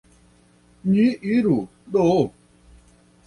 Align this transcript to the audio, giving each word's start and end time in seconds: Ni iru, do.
Ni 0.91 1.05
iru, 1.33 1.57
do. 1.93 2.07